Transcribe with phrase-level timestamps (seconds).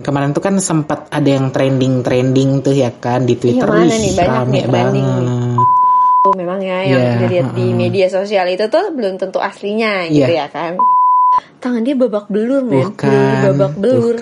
[0.00, 3.68] Kemarin tuh kan sempat ada yang trending-trending tuh ya kan di Twitter.
[3.68, 4.12] Iya, mana nih?
[4.16, 5.28] Banyak rame nih trending nih.
[5.28, 5.68] banget.
[6.20, 7.76] Oh, memang ya yang Iya, dilihat di mm-mm.
[7.78, 10.44] media sosial itu tuh belum tentu aslinya gitu Iya.
[10.44, 10.72] ya kan.
[11.56, 12.92] Tangan dia babak belur, men.
[12.92, 14.16] Bukan, Bener-bener babak belur.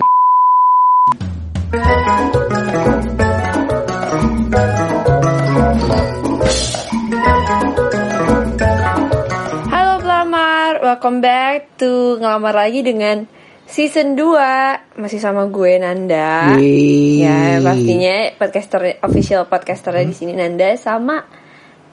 [9.71, 11.89] Halo pelamar, welcome back to
[12.19, 13.23] ngelamar lagi dengan
[13.69, 16.57] season 2 masih sama gue Nanda.
[16.57, 17.21] Yeay.
[17.21, 21.21] Ya pastinya podcaster official podcasternya di sini Nanda sama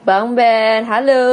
[0.01, 0.83] Bang Ben.
[0.89, 1.23] Halo.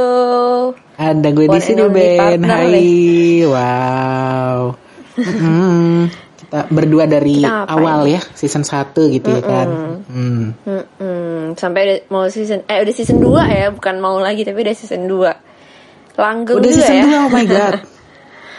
[1.00, 2.44] Ada gue di sini Ben.
[2.44, 3.42] Hai.
[3.48, 4.76] Wow.
[5.16, 6.10] Mm-mm.
[6.34, 7.74] Kita berdua dari Kita ngapain?
[7.80, 9.68] awal ya, season 1 gitu ya kan.
[10.10, 10.44] Hmm.
[10.66, 14.74] Mm-mm, sampai udah mau season eh udah season 2 ya, bukan mau lagi tapi udah
[14.76, 16.18] season 2.
[16.18, 17.06] Langgeng Udah juga season ya.
[17.06, 17.74] 2, oh my god.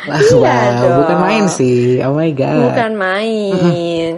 [0.05, 0.95] Wah, Iya wow, dong.
[1.01, 1.97] bukan main sih.
[2.05, 2.71] Oh my god.
[2.71, 4.11] Bukan main.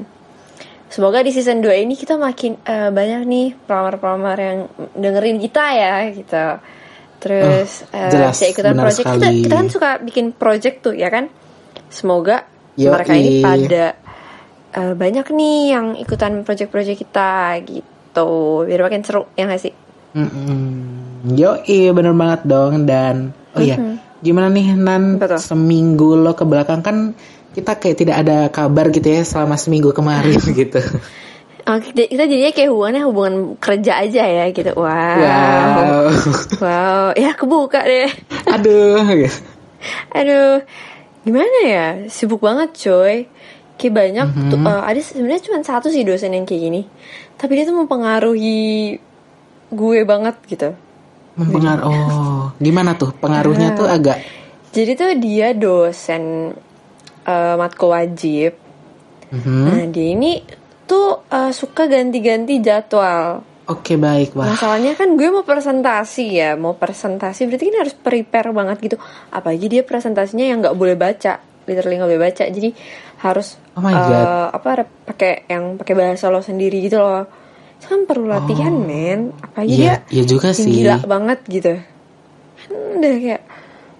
[0.88, 4.60] Semoga di season 2 ini kita makin eh, banyak nih pelamar-pelamar yang
[4.96, 6.46] dengerin kita ya gitu.
[7.18, 9.04] Terus jelas, bisa ikutan project.
[9.04, 9.42] Kita, sekali.
[9.44, 11.28] kita kan suka bikin project tuh ya kan.
[11.88, 12.44] Semoga
[12.76, 12.92] Yoi.
[12.94, 13.86] mereka ini pada
[14.76, 18.64] eh, banyak nih yang ikutan project-project kita gitu.
[18.68, 19.74] Biar makin seru ya gak sih?
[20.18, 21.36] Mm-mm.
[21.36, 23.76] Yo, iya bener banget dong dan oh iya,
[24.28, 25.40] gimana nih Nan Betul.
[25.40, 27.16] seminggu lo ke belakang kan
[27.52, 30.78] kita kayak tidak ada kabar gitu ya selama seminggu kemarin gitu.
[31.64, 34.72] Oh, kita, kita jadinya kayak hubungannya hubungan kerja aja ya gitu.
[34.72, 34.88] Wow.
[35.20, 36.04] Wow.
[36.58, 38.08] Wow, ya kebuka deh.
[38.48, 39.04] Aduh.
[40.14, 40.64] Aduh,
[41.22, 41.88] gimana ya?
[42.08, 43.28] Sibuk banget coy.
[43.76, 44.50] Kayak banyak Mhm.
[44.50, 44.60] tuh.
[44.64, 46.82] eh, ada sebenarnya cuma satu sih dosen yang kayak gini.
[47.36, 48.98] Tapi dia tuh mempengaruhi
[49.68, 50.72] gue banget gitu.
[51.38, 51.86] Mempengaruhi.
[51.86, 54.18] Oh, gimana tuh pengaruhnya tuh agak
[54.74, 56.54] Jadi tuh dia dosen
[57.24, 58.58] eh, matkul wajib.
[59.32, 59.64] Mhm.
[59.70, 60.42] Nah dia ini
[60.90, 63.46] tuh eh, suka ganti-ganti jadwal.
[63.68, 64.56] Oke baik wah.
[64.56, 68.98] Masalahnya kan gue mau presentasi ya, mau presentasi berarti kan harus prepare banget gitu.
[69.28, 72.44] Apalagi dia presentasinya yang nggak boleh baca, literally nggak boleh baca.
[72.48, 72.70] Jadi
[73.28, 74.56] harus Oh my God.
[74.56, 77.28] apa pakai yang pakai bahasa lo sendiri gitu loh.
[77.80, 79.32] Kan perlu latihan men.
[79.38, 80.66] Apalagi Iya, dia iya juga sih.
[80.66, 81.74] gila banget gitu.
[82.58, 83.42] Kan udah kayak,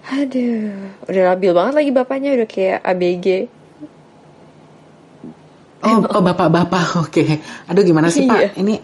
[0.04, 0.72] aduh,
[1.06, 3.26] udah labil banget lagi bapaknya udah kayak ABG.
[5.78, 6.84] Oh, oh bapak-bapak.
[7.06, 7.38] Oke.
[7.66, 8.30] Aduh gimana sih Iya.
[8.50, 8.58] Pak?
[8.58, 8.74] Ini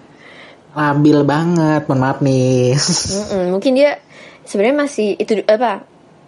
[0.73, 1.83] labil banget.
[1.85, 2.79] Mohon maaf nih.
[3.51, 3.99] Mungkin dia
[4.47, 5.83] sebenarnya masih itu apa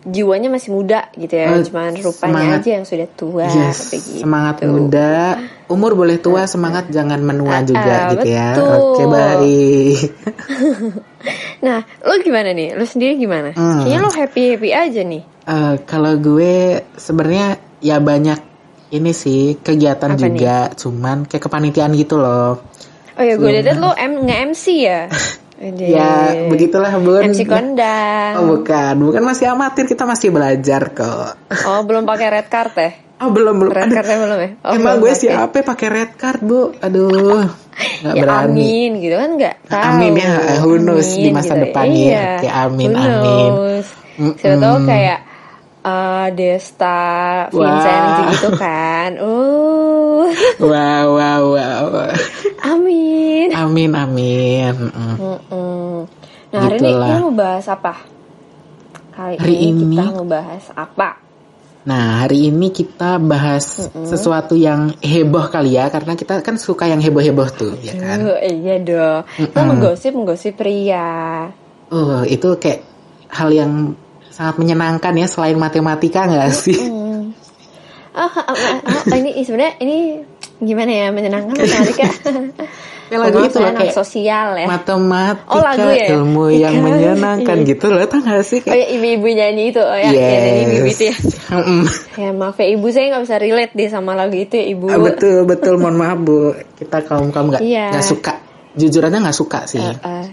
[0.06, 2.58] jiwanya masih muda gitu ya, Oh, cuman rupanya semangat.
[2.62, 4.22] aja yang sudah tua Yes, begitu.
[4.22, 5.36] semangat muda,
[5.66, 8.54] umur boleh tua, semangat jangan menua juga ah, gitu ya.
[8.54, 8.70] betul.
[8.70, 9.98] Oke baik.
[11.56, 12.78] Nah, lo gimana nih?
[12.78, 13.50] Lo sendiri gimana?
[13.50, 13.82] Hmm.
[13.82, 15.22] Kayaknya lo happy happy aja nih.
[15.26, 16.54] Eh, kalau gue
[16.94, 18.38] sebenarnya ya banyak
[18.94, 22.62] ini sih kegiatan Apa juga, cuman kayak kepanitiaan gitu loh.
[23.18, 25.00] Oh ya, gue liat lo M nge MC ya.
[25.60, 27.32] Ya begitulah bun.
[27.32, 28.32] MC kondang.
[28.36, 31.40] Oh bukan, bukan masih amatir kita masih belajar kok.
[31.64, 32.90] Oh, belum pakai red card ya?
[33.16, 33.72] Oh belum belum.
[33.72, 34.50] Red cardnya belum ya?
[34.60, 36.76] Oh, emang gue siapa pakai red card bu?
[36.76, 37.48] Aduh,
[38.04, 38.52] nggak Ya berani.
[38.52, 39.84] amin gitu kan nggak tahu.
[39.88, 41.72] Amin ya, who knows di masa gitu.
[41.72, 41.96] depan ya.
[41.96, 42.26] Iya.
[42.36, 43.50] Oke, amin, Who amin.
[44.16, 44.36] Mm-mm.
[44.36, 45.18] Siapa tahu kayak
[45.80, 47.00] eh, Desta,
[47.48, 48.28] Vincent Wah.
[48.36, 49.10] gitu kan.
[49.16, 50.28] Uh,
[50.60, 51.86] Wow wow wow.
[52.74, 53.48] Amin.
[53.52, 54.74] Amin amin.
[54.90, 55.16] Mm.
[55.16, 55.94] Mm-mm.
[56.50, 57.06] Nah hari ini Gitulah.
[57.08, 57.94] kita mau bahas apa?
[59.16, 61.08] Kali Hari ini, ini- kita mau bahas apa?
[61.86, 66.98] Nah hari ini kita bahas sesuatu yang heboh kali ya karena kita kan suka yang
[66.98, 68.26] heboh-heboh tuh ya kan.
[68.42, 69.20] Iya dong.
[69.38, 69.70] Kita Mm-mm.
[69.70, 71.46] menggosip menggosip pria.
[71.94, 72.82] Oh itu kayak
[73.30, 73.94] hal yang
[74.34, 76.76] sangat menyenangkan ya selain matematika nggak sih?
[76.76, 77.30] Hmm.
[78.16, 78.80] Ah, ah, ah,
[79.12, 79.98] ah, ini sebenarnya ini
[80.58, 82.06] gimana ya menyenangkan matematika.
[83.06, 84.66] Kayak lagu itu loh anak kayak sosial ya.
[84.66, 86.06] matematika Oh, lagu ya?
[86.10, 86.82] ilmu yang Iya.
[86.82, 87.68] menyenangkan Iya.
[87.70, 88.60] gitu loh tau gak sih?
[88.62, 91.16] Oh ya ibu-ibu nyanyi itu, oh ya, ya nyanyi ibu itu ya.
[92.22, 94.86] Ya maaf ya ibu saya nggak bisa relate deh sama lagu itu ya ibu.
[94.86, 96.36] Ah, betul betul mohon maaf bu
[96.74, 97.92] kita kaum kaum nggak Iya.
[97.92, 98.34] nggak suka
[98.72, 100.26] jujur aja nggak suka sih Eh, eh.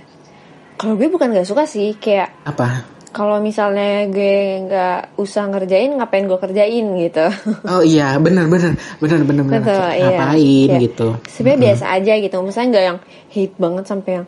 [0.74, 2.84] Kalau gue bukan nggak suka sih, kayak apa
[3.14, 7.26] kalau misalnya gue nggak usah ngerjain, ngapain gue kerjain gitu.
[7.70, 9.62] oh iya benar benar benar benar benar
[9.94, 10.18] iya.
[10.18, 13.00] ngapain Kayak gitu Sebenarnya biasa aja gitu, misalnya nggak yang
[13.30, 14.26] hate banget sampai yang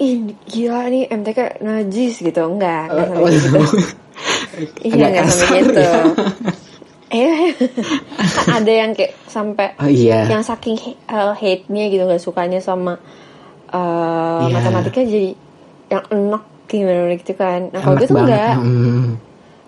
[0.00, 0.14] ih
[0.48, 3.60] gila nih MTK najis gitu, enggak, enggak sampai Oh, gitu.
[4.84, 5.80] Iya agak nggak sampai gitu.
[5.80, 6.02] ya.
[7.10, 7.50] Eh,
[8.60, 10.76] ada yang kayak sampai oh iya yang saking
[11.10, 13.00] uh, hate-nya gitu nggak sukanya sama
[13.72, 14.54] uh, Iya.
[14.54, 15.34] matematika jadi
[15.90, 17.60] yang enak gimana gitu kan.
[17.68, 18.54] Nah kalau gue tuh enggak.
[18.56, 19.18] Hmm.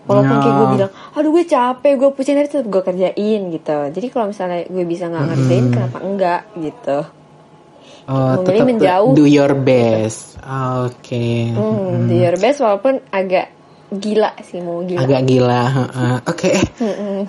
[0.02, 0.72] walaupun kayak gue Oh.
[0.72, 4.82] bilang aduh gue capek gue pusing tapi tetap gue kerjain gitu jadi kalau misalnya gue
[4.84, 6.98] bisa nggak ngerjain kenapa enggak gitu
[8.02, 9.10] Oh, Memilih tetap menjauh.
[9.12, 10.34] do your best.
[10.82, 11.46] Oke.
[11.48, 13.54] hmm, do your best walaupun agak
[13.88, 15.62] gila sih mau gila Agak gila.
[15.70, 16.14] heeh.
[16.24, 16.66] Oke, eh.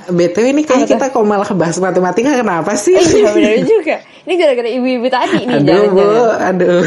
[0.08, 2.98] BTW ini kayaknya kita kok malah bahas matematika kenapa sih?
[3.14, 6.02] iya benar juga ini gara-gara ibu-ibu tadi nih Aduh, Bu.
[6.02, 6.84] jangan-jangan Aduh.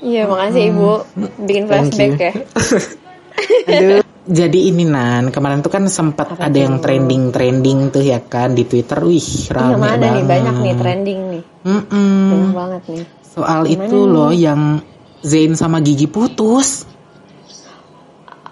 [0.00, 0.92] Iya makasih ibu.
[1.40, 2.32] Bikin flashback ya.
[3.70, 4.02] Aduh.
[4.28, 9.00] Jadi ini Nan, kemarin tuh kan sempat ada yang trending-trending tuh ya kan di Twitter.
[9.00, 10.12] Wih, yang rame mana banget.
[10.12, 10.24] nih?
[10.28, 11.42] Banyak nih trending nih.
[11.64, 12.28] Mm-mm.
[12.28, 13.04] banyak banget nih.
[13.24, 14.84] Soal itu loh yang
[15.24, 16.84] Zain sama Gigi putus.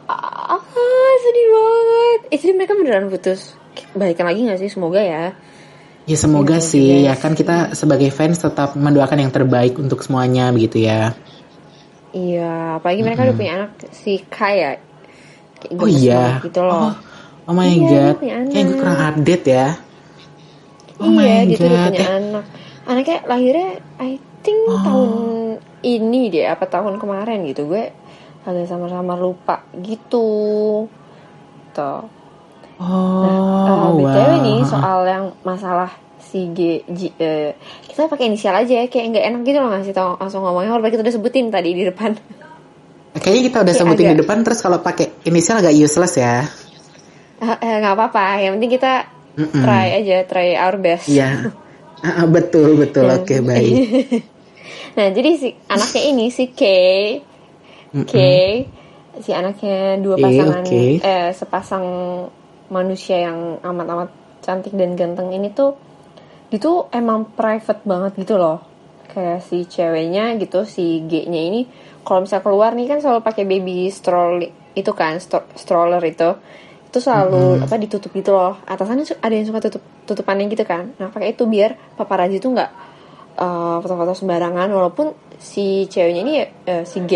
[0.09, 0.57] ah
[1.19, 2.21] sedih banget.
[2.33, 3.53] Eh jadi mereka beneran putus?
[3.93, 4.73] Balikan lagi gak sih?
[4.73, 5.37] Semoga ya.
[6.07, 6.87] Ya semoga Iya, sih.
[6.87, 11.13] iya ya kan kita sebagai fans tetap mendoakan yang terbaik untuk semuanya begitu ya.
[12.17, 14.81] Iya apalagi mereka udah punya anak si Kaya
[15.57, 16.41] Kayak Oh iya.
[16.41, 16.93] gitu loh Oh,
[17.47, 18.17] oh my Iya, god.
[18.49, 19.67] Kayak gue kurang update ya.
[20.97, 21.93] Oh iya my udah god.
[21.93, 22.45] punya Eh, anak
[22.85, 24.11] anaknya lahirnya I
[24.41, 24.79] think Oh.
[24.81, 25.11] tahun
[25.83, 27.91] ini deh apa tahun kemarin gitu gue
[28.43, 30.27] agak sama-sama lupa gitu
[31.73, 32.03] tuh
[32.79, 33.23] oh,
[33.67, 34.43] Uh, BTW wow.
[34.43, 35.91] nih soal yang masalah
[36.27, 37.55] si G, G- eh,
[37.87, 40.91] kita pakai inisial aja ya kayak nggak enak gitu loh ngasih tau langsung ngomongnya walaupun
[40.91, 42.13] kita udah sebutin tadi di depan
[43.17, 46.45] Kayaknya kita udah Kayak sebutin di agak- depan terus kalau pakai inisial agak useless ya.
[47.37, 48.93] Eh, eh, nggak apa-apa yang penting kita
[49.35, 49.63] Mm-mm.
[49.63, 51.31] try aja try our best Iya.
[51.99, 53.09] Ah, ah, betul betul.
[53.09, 53.73] Oke baik.
[54.97, 56.63] nah jadi si anaknya ini si K
[58.05, 58.15] K
[59.17, 60.83] si anaknya dua Eh, pasangan oke.
[61.01, 61.85] eh sepasang
[62.69, 65.73] manusia yang amat-amat cantik dan ganteng ini tuh
[66.57, 68.65] itu emang private banget gitu loh.
[69.13, 71.69] Kayak si ceweknya gitu si G-nya ini
[72.01, 76.37] kalau misalnya keluar nih kan selalu pakai baby stroller itu kan stro- stroller itu.
[76.89, 78.57] Itu selalu apa ditutup gitu loh.
[78.65, 80.97] Atasannya ada yang suka tutup tutupannya gitu kan.
[80.97, 82.71] Nah pakai itu biar paparazi tuh nggak
[83.37, 84.69] eh, foto-foto sembarangan.
[84.73, 87.13] Walaupun si ceweknya ini eh, si G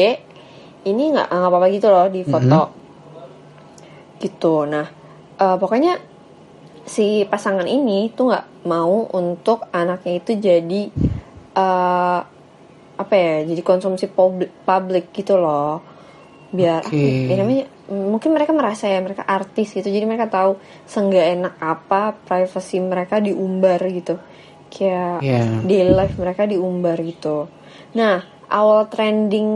[0.85, 2.61] ini nggak nggak apa-apa gitu loh di foto.
[4.21, 4.55] Gitu.
[4.69, 4.87] Nah
[5.39, 6.10] eh, pokoknya
[6.85, 10.83] si pasangan ini tuh nggak mau untuk anaknya itu jadi
[11.57, 12.21] eh
[13.01, 15.81] apa ya jadi konsumsi publik publik gitu loh.
[16.51, 16.93] Biar Oke.
[16.93, 19.89] apa ya namanya mungkin mereka merasa ya mereka artis gitu.
[19.89, 24.21] Jadi mereka tahu seenggak enak apa privacy mereka diumbar gitu.
[24.71, 25.25] Kayak
[25.65, 27.49] daily life mereka diumbar gitu.
[27.97, 28.21] Nah
[28.53, 29.49] awal trending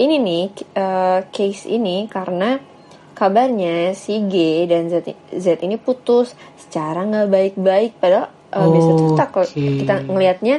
[0.00, 0.44] ini nih
[0.74, 2.73] eh, case ini karena
[3.14, 4.34] kabarnya si G
[4.66, 9.62] dan Z, Z ini putus secara nggak baik-baik padahal eh, biasa tuh kita, Oke.
[9.80, 10.56] kita ngelihatnya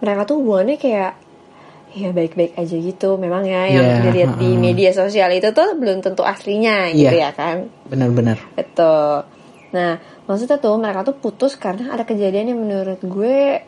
[0.00, 1.12] mereka tuh hubungannya kayak
[1.90, 4.62] ya baik-baik aja gitu memang ya yang Iya, dilihat di heeh.
[4.62, 7.28] media sosial itu tuh belum tentu aslinya gitu Iya.
[7.28, 8.38] ya kan Benar-benar.
[8.54, 9.26] Betul.
[9.70, 13.58] Nah, maksudnya tuh mereka tuh putus karena ada kejadian yang menurut gue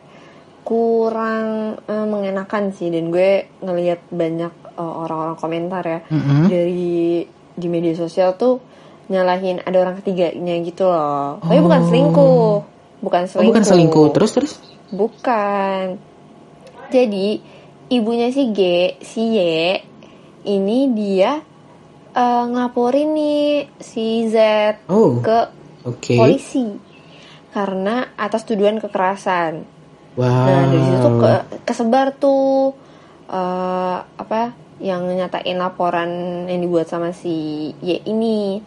[0.63, 6.47] kurang eh, mengenakan sih dan gue ngelihat banyak eh, orang-orang komentar ya Mm-mm.
[6.47, 8.59] dari di media sosial tuh
[9.05, 11.37] nyalahin ada orang ketiganya gitu loh.
[11.39, 11.87] Tapi bukan Oh.
[11.87, 12.51] selingkuh.
[12.99, 13.49] Bukan Oh selingkuh.
[13.49, 14.53] bukan selingkuh terus terus.
[14.89, 15.99] Bukan.
[16.87, 17.41] Jadi
[17.89, 18.59] ibunya si G,
[18.99, 19.39] si Y
[20.45, 21.41] ini dia
[22.11, 23.43] eh, ngelaporin nih
[23.77, 24.37] si Z
[24.85, 25.17] Oh.
[25.19, 25.49] ke
[25.83, 26.13] Oke.
[26.15, 26.63] polisi
[27.51, 29.65] karena atas tuduhan kekerasan.
[30.13, 30.29] Wow.
[30.29, 31.31] Nah dari situ tuh ke,
[31.65, 32.71] kesebar tuh
[33.25, 36.09] eh, apa yang nyatain laporan
[36.49, 38.61] yang dibuat sama si Y ini.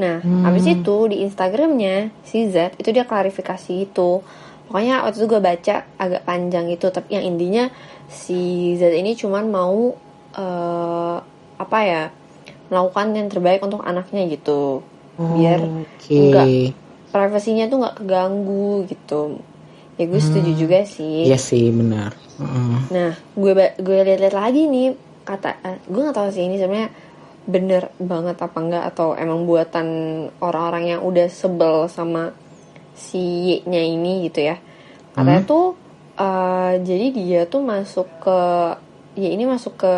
[0.00, 4.24] Nah habis itu di Instagramnya si Z itu dia klarifikasi itu.
[4.64, 7.68] Pokoknya waktu itu gue baca agak panjang itu tapi yang intinya
[8.08, 9.92] si Z ini cuman mau
[10.34, 11.16] eh,
[11.54, 12.02] apa ya
[12.66, 14.80] melakukan yang terbaik untuk anaknya gitu
[15.14, 16.10] biar Oke.
[16.10, 16.46] enggak
[17.14, 19.38] privasinya tuh nggak keganggu gitu
[19.94, 22.18] ya gue setuju juga sih Iya sih benar.
[22.90, 26.90] Nah gue gue lihat-lihat lagi nih kata eh, gue nggak tahu sih ini sebenarnya
[27.44, 29.86] bener banget apa enggak atau emang buatan
[30.38, 32.32] orang-orang yang udah sebel sama
[32.92, 33.20] si
[33.60, 34.56] Y-nya ini gitu ya
[35.12, 35.66] katanya tuh
[36.14, 38.38] eh, jadi dia tuh masuk ke
[39.14, 39.94] ya ini masuk ke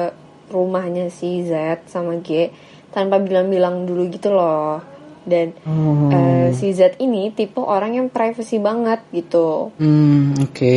[0.47, 2.51] rumahnya si Z sama G
[2.89, 4.81] tanpa bilang-bilang dulu gitu loh
[5.23, 6.07] dan Oh.
[6.09, 10.75] eh, si Z ini tipe orang yang privacy banget gitu Hmm, oke.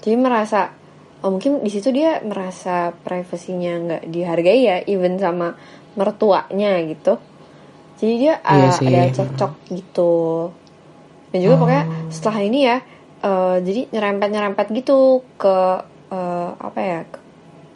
[0.00, 0.72] jadi merasa
[1.20, 5.52] oh mungkin di situ dia merasa privasinya nggak dihargai ya even sama
[5.98, 7.18] mertuanya gitu.
[8.00, 8.86] Jadi dia Iya uh, sih.
[8.88, 10.14] ada cekcok gitu.
[11.30, 12.76] Dan juga pokoknya setelah ini ya
[13.22, 15.56] uh, jadi nyerempet nyerempet gitu ke
[16.10, 17.22] uh, apa ya ke-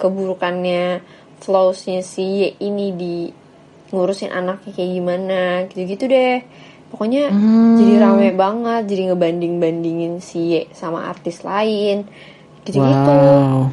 [0.01, 1.05] keburukannya
[1.45, 3.17] flawsnya si Y ini di
[3.93, 6.41] ngurusin anaknya kayak gimana gitu-gitu deh.
[6.89, 7.77] Pokoknya Hmm.
[7.77, 12.07] jadi rame banget jadi ngebanding bandingin si Ye sama artis lain
[12.65, 13.71] gitu-gitu Wow.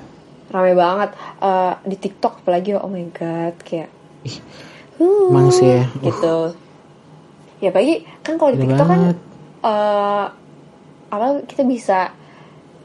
[0.52, 1.10] rame banget
[1.42, 3.90] Eh, di TikTok apalagi oh my god kayak
[5.02, 5.84] emang sih ya.
[5.90, 6.36] Uh, gitu
[7.58, 9.18] ya apalagi kan kalau di TikTok kan banget.
[9.62, 10.26] eh
[11.10, 12.00] apa kita bisa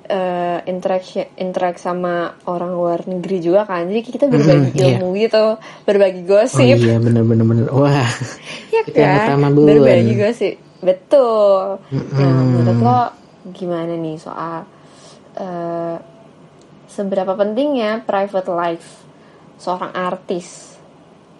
[0.06, 4.96] eh interaksi interact sama orang luar negeri juga kan jadi kita berbagi iya.
[4.96, 7.66] ilmu gitu berbagi Oh gosip iya bener bener bener.
[7.74, 8.06] Wah.
[8.74, 9.66] ya yang kan utama, Bun.
[9.66, 12.46] berbagi gosip betul nah Mm-mm.
[12.54, 13.00] menurut lo
[13.50, 14.64] gimana nih soal
[15.36, 15.96] eh
[16.86, 18.88] seberapa pentingnya private life
[19.56, 20.76] seorang artis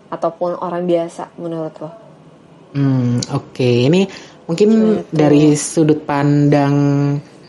[0.09, 1.91] ataupun orang biasa menurut lo
[2.67, 3.65] Hmm, oke.
[3.89, 4.05] Ini
[4.45, 4.69] mungkin
[5.01, 5.09] Gitu.
[5.09, 6.75] dari sudut pandang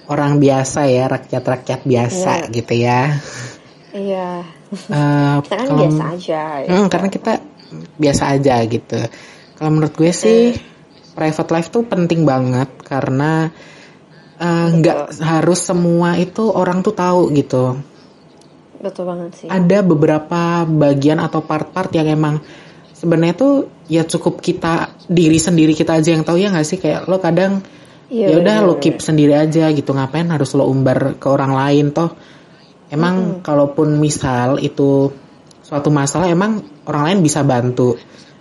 [0.08, 2.54] orang biasa ya, rakyat-rakyat biasa Iya.
[2.54, 3.02] gitu ya.
[3.92, 4.30] iya
[4.68, 6.70] Eh, kita kan kalau- biasa aja ya.
[6.70, 7.34] Hmm, karena kita
[7.98, 9.00] biasa aja gitu.
[9.54, 10.56] Kalau menurut gue sih
[11.12, 13.52] private life tuh penting banget karena
[14.38, 17.78] eh, nggak harus semua itu orang tuh tahu gitu.
[18.78, 19.48] betul banget sih.
[19.50, 22.38] Ada beberapa bagian atau part-part yang emang
[22.94, 23.54] sebenarnya tuh
[23.90, 26.78] ya cukup kita diri sendiri kita aja yang tahu ya nggak sih?
[26.78, 27.66] Kayak lo kadang
[28.08, 31.90] Iya, ya udah lo keep sendiri aja gitu ngapain harus lo umbar ke orang lain
[31.90, 32.14] toh?
[32.88, 35.12] Emang kalaupun misal itu
[35.60, 37.98] suatu masalah emang orang lain bisa bantu.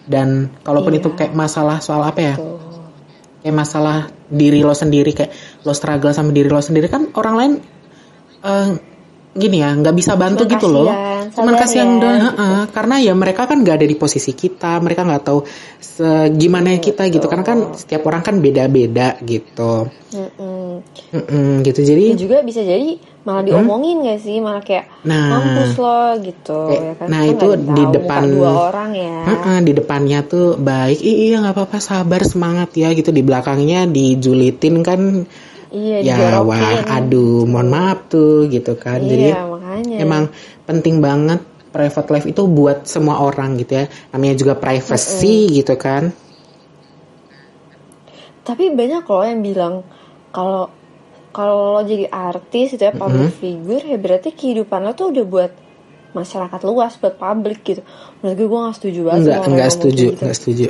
[0.06, 1.00] Dan kalaupun Iya.
[1.02, 2.34] itu kayak masalah soal apa ya?
[2.36, 2.54] Tuh.
[3.42, 5.30] kayak masalah diri lo sendiri kayak
[5.66, 7.52] lo struggle sama diri lo sendiri kan orang lain
[8.40, 8.70] eh,
[9.35, 10.88] gini ya nggak bisa bantu Cuman gitu loh.
[11.26, 12.32] cuman sabar kasihan ya, doang gitu.
[12.73, 15.44] karena ya mereka kan nggak ada di posisi kita mereka nggak tahu
[16.32, 19.90] gimana kita gitu karena kan setiap orang kan beda-beda gitu.
[20.08, 20.80] Mm-mm.
[21.11, 21.80] Mm-mm, gitu.
[21.82, 24.38] Jadi Dan juga bisa jadi malah diomongin gak sih?
[24.38, 25.08] Malah kayak Hmm?
[25.08, 25.28] Nah.
[25.35, 27.06] mampus lo gitu Eh, ya kan?
[27.06, 29.16] nah, Kita itu di depan- dua orang ya.
[29.26, 30.99] Heeh, di depannya tuh baik.
[30.99, 33.11] Iya nggak apa-apa sabar semangat ya gitu.
[33.11, 35.00] Di belakangnya dijulitin kan
[35.75, 36.46] iya ya dijorokin.
[36.46, 39.02] wah aduh mohon maaf tuh gitu kan.
[39.02, 39.96] Jadi iya makanya.
[40.00, 40.23] emang
[40.66, 41.40] penting banget
[41.75, 43.85] private life itu buat semua orang gitu ya.
[44.14, 46.11] Namanya juga privacy gitu kan.
[48.46, 49.75] Tapi banyak loh yang bilang
[50.30, 50.70] kalau
[51.35, 55.52] kalau lo jadi artis itu ya public figure ya berarti kehidupan lo tuh udah buat
[56.16, 57.82] masyarakat luas buat publik gitu.
[58.25, 60.20] Menurut gue gue gak setuju banget enggak enggak setuju gitu.
[60.25, 60.66] enggak setuju.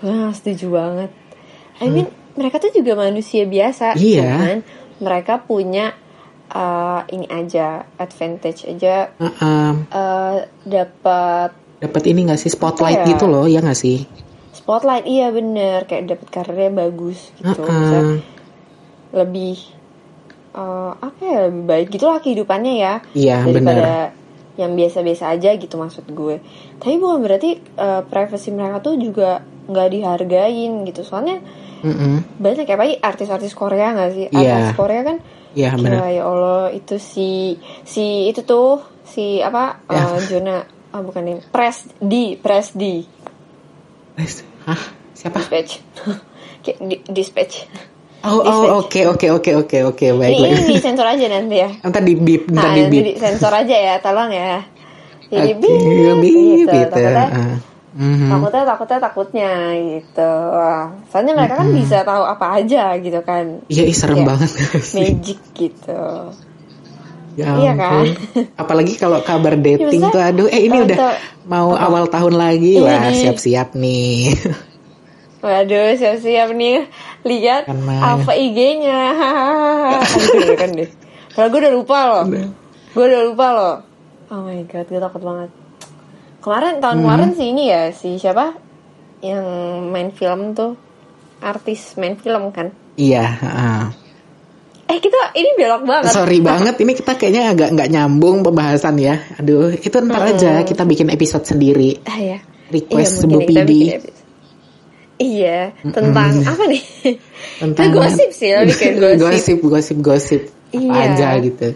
[0.00, 1.10] Gue gak setuju banget.
[1.76, 3.96] I mean, mereka tuh juga manusia biasa.
[3.96, 4.30] Iya.
[4.30, 4.58] Cuman
[5.02, 5.92] mereka punya
[6.52, 9.12] uh, ini aja, advantage aja.
[9.16, 9.70] Heeh.
[9.90, 13.10] uh, dapat dapat ini nggak sih spotlight Apa ya?
[13.12, 14.08] gitu loh ya nggak sih
[14.56, 15.84] spotlight, iya bener.
[15.84, 17.60] Kayak dapat karirnya bagus gitu.
[17.62, 17.70] Heeh.
[17.70, 17.98] Bisa
[19.14, 19.56] lebih
[20.56, 24.12] uh, apa ya lebih baik gitulah kehidupannya ya Iya, daripada
[24.56, 26.40] yang biasa-biasa aja gitu maksud gue
[26.80, 31.44] tapi bukan berarti uh, privasi mereka tuh juga nggak dihargain gitu soalnya
[31.82, 32.24] Mm-mm.
[32.36, 34.72] banyak kayak apa artis-artis Korea nggak sih Iya.
[34.72, 35.18] artis Korea kan
[35.52, 36.08] Iya Gila, benar.
[36.12, 40.04] ya Allah itu si si itu tuh si apa Ya.
[40.06, 43.04] uh, Jonah ah bukan nih Pres di Pres di
[44.64, 44.80] Hah?
[45.12, 45.40] Siapa?
[45.40, 45.72] dispatch
[46.88, 47.54] di, dispatch
[48.26, 48.58] Oh, Dispatch.
[48.66, 50.52] oh, oke, oke, oke, oke, oke, baik, ini, baik.
[50.58, 53.04] ini disensor aja nanti ya Ntar di beep, ntar nah di beep.
[53.14, 54.66] disensor aja ya tolong ya
[55.26, 56.90] jadi Oke, beep, beep, gitu, gitu.
[56.90, 57.58] takutnya
[57.96, 58.28] Mhm.
[58.28, 60.32] takutnya takutnya takutnya gitu
[61.08, 64.50] soalnya mereka kan bisa tahu apa aja gitu kan Iya, ih, serem Kayak banget.
[65.00, 66.02] magic gitu
[67.36, 68.04] ya Iya kan?
[68.54, 70.98] Apalagi kalau kabar dating maksudnya tuh, aduh, eh ini udah
[71.44, 73.16] mau awal tahun lagi, wah nih.
[73.16, 74.32] siap-siap nih.
[75.44, 76.88] Waduh, siap-siap nih
[77.22, 79.00] lihat Kan apa IG-nya.
[80.00, 80.88] Aduh, kan deh.
[81.36, 82.24] Kalau gue udah lupa loh.
[82.90, 83.74] Gue udah lupa loh.
[84.26, 85.50] Oh my god, gue takut banget.
[86.46, 88.54] Kemarin tahun kemarin sih ini ya si siapa
[89.18, 89.42] yang
[89.90, 90.78] main film tuh
[91.42, 92.70] artis main film kan.
[92.94, 93.84] Iya, ah.
[94.86, 96.14] Eh kita ini belok banget.
[96.14, 99.18] sorry banget, ini kita kayaknya agak nggak nyambung pembahasan ya.
[99.42, 101.98] Aduh, itu ntar aja kita bikin episode sendiri.
[102.06, 102.38] Ah ya.
[102.70, 104.14] Request Iya, bikin episode.
[105.16, 106.82] Iya, tentang apa nih?
[107.58, 109.18] Tentang gosip sih, lebih kayak gosip.
[109.18, 110.42] gosip, gosip, gosip.
[110.70, 111.02] Apa Iya.
[111.10, 111.66] aja gitu.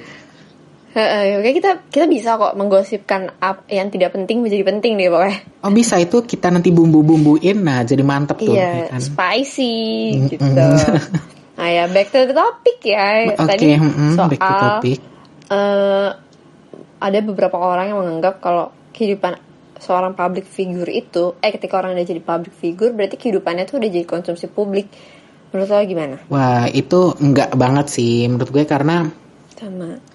[0.91, 5.39] Oke kita kita bisa kok menggosipkan ap- yang tidak penting menjadi penting deh pokoknya.
[5.63, 8.59] Oh bisa itu kita nanti bumbu-bumbuin, nah jadi mantep tuh.
[8.59, 8.99] ya Iya, kan?
[8.99, 9.75] spicy
[10.19, 10.29] Mm-mm.
[10.35, 10.67] gitu.
[11.55, 13.37] Nah ya back to the topic ya.
[13.39, 14.99] Oke, Tadi mm-mm, soal back to topic.
[15.47, 16.11] eh,
[17.01, 19.39] ada beberapa orang yang menganggap kalau kehidupan
[19.79, 23.91] seorang public figure itu, eh ketika orang udah jadi public figure berarti kehidupannya tuh udah
[23.95, 24.91] jadi konsumsi publik.
[25.55, 26.17] Menurut lo gimana?
[26.27, 29.07] Wah itu enggak banget sih menurut gue karena
[29.55, 30.10] Sama.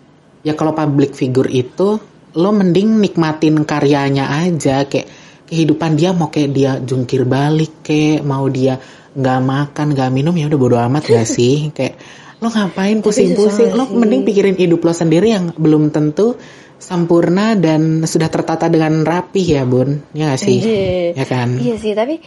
[0.45, 1.97] Ya kalau public figure itu
[2.35, 5.09] lo mending nikmatin karyanya aja kayak
[5.49, 8.77] kehidupan dia mau kayak dia jungkir balik kayak mau dia
[9.15, 11.71] nggak makan nggak minum ya udah bodo amat gak sih?
[11.71, 11.95] Kayak
[12.43, 13.71] lo ngapain pusing-pusing?
[13.71, 16.35] Lo mending pikirin hidup lo sendiri yang belum tentu
[16.75, 20.03] sempurna dan sudah tertata dengan rapi ya bun.
[20.11, 20.59] Ya gak sih?
[20.59, 21.23] Iya.
[21.23, 21.55] ya kan?
[21.55, 22.19] Iya sih, tapi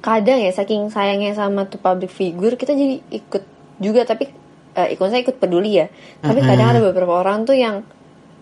[0.00, 3.42] kadang ya saking sayangnya sama tuh public figure kita jadi ikut
[3.82, 4.30] juga tapi
[4.76, 5.86] eh, ikut saya ikut peduli ya.
[6.20, 6.46] Tapi Mm-mm.
[6.46, 7.80] kadang ada beberapa orang tuh yang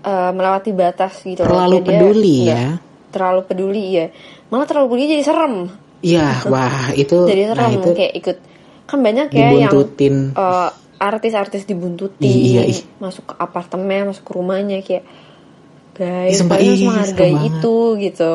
[0.02, 1.54] eh, melewati batas gitu loh.
[1.54, 2.70] Terlalu dia peduli nggak ya.
[3.08, 4.06] Terlalu peduli ya.
[4.50, 5.54] Malah terlalu peduli jadi serem.
[6.04, 8.36] Iya, wah itu, Jadi serem nah itu kayak ikut
[8.84, 10.14] kan banyak ya yang dibuntutin.
[10.36, 12.80] eh, artis-artis dibuntutin, Iya, ih.
[12.98, 15.04] masuk ke apartemen, masuk ke rumahnya kayak
[15.92, 17.52] guys, kalian harus menghargai banget.
[17.56, 18.34] itu gitu.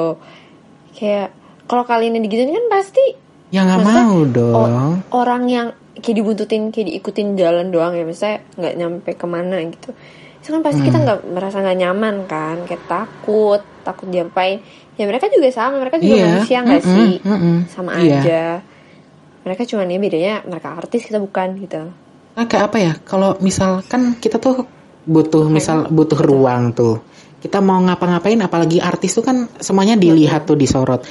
[0.94, 1.28] Kayak
[1.66, 3.06] kalau kalian yang digituin kan pasti
[3.50, 5.02] ya nggak mau dong.
[5.12, 5.68] orang yang
[6.00, 9.92] kayak dibuntutin, kayak diikutin jalan doang ya, misalnya nggak nyampe ke mana gitu.
[10.40, 11.06] Itu kan pasti kita Hmm.
[11.06, 14.64] nggak merasa nggak nyaman kan, kayak takut, takut diapain.
[14.96, 17.56] Ya mereka juga sama, mereka juga Iya, manusia nggak mm-mm, sih, mm-mm.
[17.72, 18.20] sama Iya.
[18.20, 18.44] aja.
[19.44, 21.92] Mereka cuma ya bedanya mereka artis kita bukan gitu.
[22.36, 22.94] Nah, kayak apa ya?
[23.04, 24.68] Kalau misalkan kita tuh
[25.04, 27.00] butuh misal butuh ruang tuh.
[27.40, 31.04] Kita mau ngapa-ngapain apalagi artis tuh kan semuanya dilihat tuh disorot.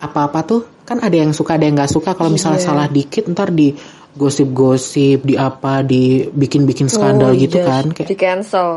[0.00, 2.12] Apa-apa tuh kan ada yang suka ada yang nggak suka.
[2.12, 2.68] Kalau misalnya Iya.
[2.68, 3.72] salah dikit ntar di
[4.18, 7.84] gosip-gosip, di apa, dibikin-bikin skandal Oh, gitu iya, kan.
[7.94, 8.68] Kayak di cancel.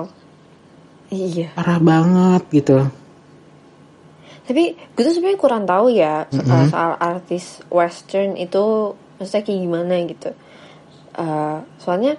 [1.13, 1.53] Iya.
[1.53, 2.77] parah banget gitu.
[4.43, 9.93] Tapi gue tuh sebenarnya kurang tahu ya uh, soal artis western itu maksudnya kayak gimana
[10.09, 10.29] gitu.
[11.13, 12.17] Uh, soalnya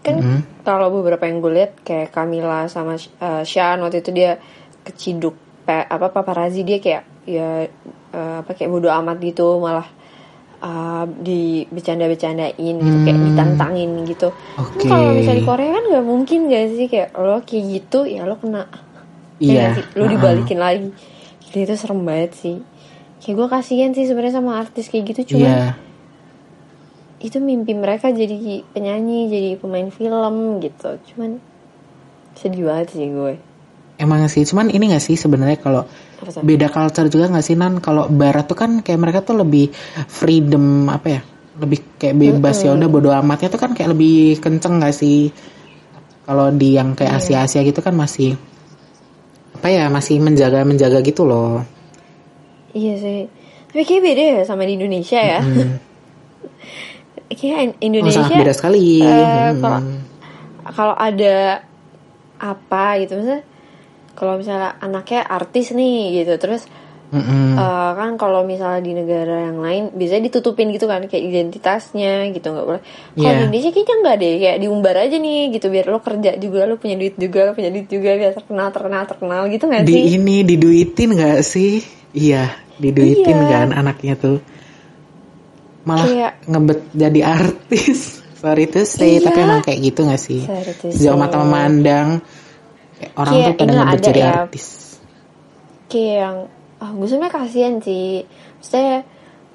[0.00, 0.40] kan Mm-mm.
[0.62, 4.38] kalau beberapa yang gue lihat kayak Camila sama uh, Sean waktu itu dia
[4.86, 5.34] keciduk
[5.66, 7.66] pe, apa paparazzi dia kayak ya
[8.14, 9.90] uh, apa kayak bodo amat gitu malah
[10.58, 13.26] uh, di bercanda-bercandain gitu kayak Hmm.
[13.32, 14.28] ditantangin gitu.
[14.56, 14.84] Oke.
[14.84, 18.22] Kan Kalau misalnya di Korea kan nggak mungkin gak sih kayak lo kayak gitu ya
[18.24, 18.66] lo kena
[19.38, 19.54] Ya Iya.
[19.54, 19.84] nggak sih?
[19.94, 20.12] Lu uh-uh.
[20.12, 20.88] dibalikin lagi.
[21.48, 22.56] Gila itu serem banget sih.
[23.22, 25.66] Kayak gue kasihan sih sebenarnya sama artis kayak gitu cuma Iya.
[27.18, 30.98] itu mimpi mereka jadi penyanyi, jadi pemain film gitu.
[31.10, 31.42] Cuman
[32.38, 33.34] sedih banget sih gue.
[33.98, 35.82] Emang sih, cuman ini gak sih sebenarnya kalau?
[36.40, 37.78] Beda culture juga gak sih nan?
[37.78, 39.70] Kalau barat tuh kan kayak mereka tuh lebih
[40.04, 41.20] freedom apa ya?
[41.58, 45.30] Lebih kayak bebas ya udah bodo amatnya tuh kan kayak lebih kenceng gak sih?
[46.22, 47.44] Kalau di yang kayak Iya.
[47.46, 48.36] Asia-Asia gitu kan masih
[49.54, 49.86] apa ya?
[49.88, 51.62] Masih menjaga menjaga gitu loh.
[52.70, 53.20] Iya sih.
[53.68, 55.40] Tapi kayak beda ya sama di Indonesia ya.
[55.40, 55.78] Hmm.
[57.38, 59.00] kayak Oh, Indonesia sangat beda sekali.
[59.00, 59.60] eh, Hmm.
[59.60, 59.80] kalau
[60.68, 61.64] kalau ada
[62.38, 63.42] apa gitu misalnya
[64.18, 66.66] kalau misalnya anaknya artis nih gitu terus
[67.08, 67.56] Mm-mm.
[67.56, 72.52] Eh, kan kalau misalnya di negara yang lain biasanya ditutupin gitu kan kayak identitasnya gitu
[72.52, 72.82] nggak boleh.
[72.84, 73.32] Kalau Iya.
[73.32, 76.76] di Indonesia kayaknya nggak deh kayak diumbar aja nih gitu biar lo kerja juga lo
[76.76, 80.04] punya duit juga lo punya duit juga biar terkenal terkenal terkenal gitu nggak di sih?
[80.14, 81.72] ini diduitin gak sih?
[82.12, 82.44] Iya,
[82.76, 83.48] diduitin Iya.
[83.48, 84.38] kan anaknya tuh.
[85.84, 87.98] Malah Kayak- ngebet jadi artis.
[88.44, 89.32] Sorry to say, Iya.
[89.32, 90.44] tapi emang kayak gitu gak sih?
[90.44, 91.08] Say.
[91.16, 92.20] mata memandang
[93.14, 94.32] orang Kayak tuh ngebet ada jadi ya.
[94.44, 94.66] artis.
[95.88, 96.36] Kayak yang
[96.78, 98.22] ah gue sebenarnya kasihan sih.
[98.58, 98.96] Maksudnya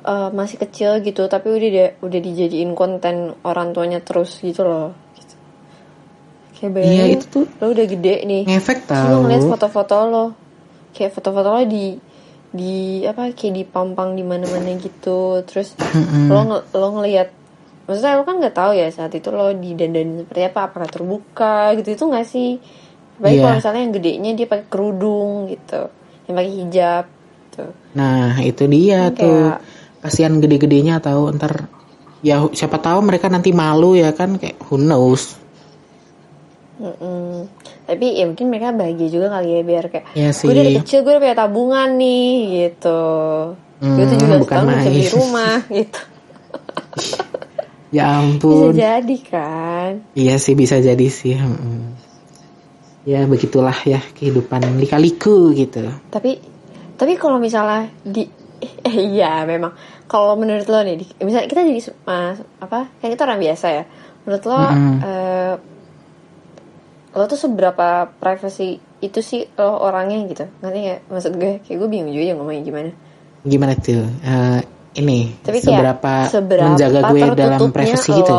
[0.04, 4.92] eh, masih kecil gitu tapi udah dia udah dijadiin konten orang tuanya terus gitu loh.
[5.16, 5.36] Gitu.
[6.60, 8.44] Kayak Iya bayangin itu tuh lo udah gede nih.
[8.48, 10.26] ngefek Terus lo ngeliat foto-foto lo
[10.94, 11.98] kayak foto-foto lo di
[12.54, 15.74] di apa kayak dipampang di mana-mana gitu terus
[16.30, 17.34] lo lo ngelihat
[17.90, 21.98] maksudnya lo kan nggak tahu ya saat itu lo didandanin seperti apa apakah terbuka gitu
[21.98, 22.62] itu nggak sih
[23.16, 23.42] baik Iya.
[23.42, 25.82] kalau misalnya yang gedenya dia pakai kerudung gitu
[26.24, 27.06] yang pakai hijab
[27.44, 29.62] gitu Nah itu dia Kan tuh kayak-
[30.02, 31.70] kasihan gede-gedenya tahu ntar
[32.20, 35.40] ya siapa tahu mereka nanti malu ya kan kayak who knows.
[36.74, 37.48] Mm-mm.
[37.84, 41.16] tapi ya mungkin mereka bahagia juga kali ya biar kayak Iya gue dari kecil gue
[41.16, 42.32] punya tabungan nih
[42.66, 43.02] gitu
[43.78, 46.02] gue tuh Hmm, juga setahun bisa beli rumah gitu
[47.94, 48.74] Ya bisa ampun.
[48.74, 51.38] jadi kan Iya sih bisa jadi sih.
[51.38, 52.13] mm.
[53.04, 55.92] Ya begitulah ya kehidupan lika-liku gitu.
[56.08, 56.40] tapi
[56.96, 58.24] tapi kalau misalnya di
[58.88, 59.76] eh, iya memang
[60.08, 63.84] kalau menurut lo nih di, misalnya kita jadi mas apa kan kita orang biasa ya
[64.24, 64.98] menurut lo Mm-mm.
[65.04, 65.54] eh,
[67.14, 71.90] lo tuh seberapa privacy itu sih lo orangnya gitu ngerti nggak maksud gue kayak gue
[71.92, 72.92] bingung juga ya ngomongnya gimana
[73.44, 74.08] Gimana tuh?
[74.24, 74.62] Eh,
[75.04, 78.36] ini tapi kayak seberapa, seberapa menjaga gue dalam privasi gitu?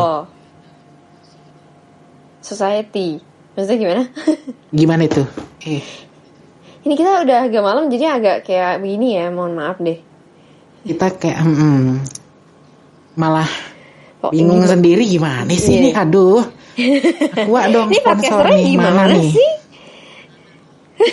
[2.41, 4.03] society maksudnya gimana
[4.75, 5.23] Gimana itu?
[5.61, 5.81] Eh,
[6.81, 9.97] ini kita udah agak malam jadi agak kayak begini ya mohon maaf deh
[10.83, 12.03] kita kayak mm,
[13.15, 13.49] malah
[14.19, 15.79] Kok bingung ini- sendiri gimana sih Iya.
[15.79, 15.89] ini?
[15.91, 16.43] Aduh.
[17.47, 19.31] Gua dong ini sponsor nih gimana mana nih?
[19.31, 19.51] sih?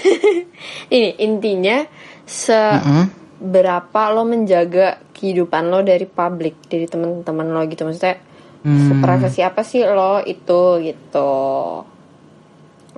[0.90, 1.86] ini intinya
[2.22, 3.04] se Mm-mm.
[3.38, 8.18] seberapa lo menjaga kehidupan lo dari publik dari teman-teman lo gitu maksudnya
[8.60, 8.78] Hmm.
[8.94, 11.30] seprivasi apa sih lo itu gitu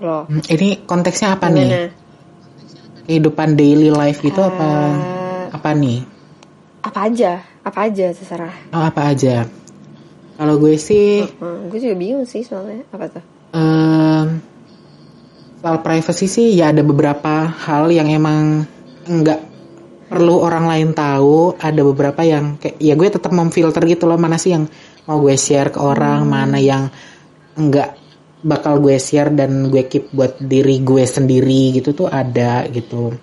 [0.00, 1.68] lo Hmm, Ini konteksnya apa nih?
[1.68, 1.82] gimana
[3.04, 4.70] Kehidupan daily life gitu apa?
[4.96, 6.00] Eh, Apa nih?
[6.80, 9.48] apa aja apa aja terserah Oh, apa aja?
[10.34, 14.42] Kalau gue sih Hmm, gue juga bingung sih soalnya apa tuh em,
[15.58, 18.68] soal privacy sih ya ada beberapa hal yang emang
[19.06, 19.40] enggak
[20.04, 21.56] perlu orang lain tahu.
[21.56, 24.68] Ada beberapa yang kayak ya gue tetap memfilter gitu loh mana sih yang
[25.06, 26.92] mau gue share ke orang, mana yang
[27.56, 27.96] enggak
[28.44, 33.16] bakal gue share dan gue keep buat diri gue sendiri gitu tuh ada gitu.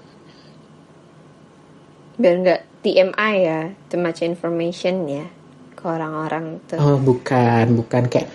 [2.18, 5.26] biar nggak TMI ya too much information ya
[5.74, 8.30] ke orang-orang tuh Oh bukan, bukan kayak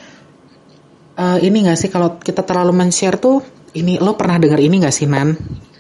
[1.14, 3.38] eh, ini gak sih kalau kita terlalu men-share tuh
[3.74, 5.34] ini lo pernah dengar ini gak sih Nan?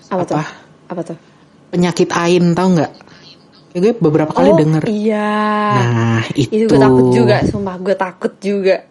[0.06, 0.46] apa, tuh apa?
[0.90, 1.18] apa tuh
[1.66, 2.92] Penyakit ain tau nggak?
[3.74, 4.82] Kayak gue beberapa kali oh denger.
[4.86, 5.30] iya
[5.74, 6.62] Nah itu.
[6.62, 8.86] itu gue takut juga sumpah gue takut juga